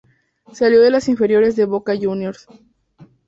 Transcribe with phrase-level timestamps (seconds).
[0.51, 2.47] Salió de las inferiores de Boca Juniors.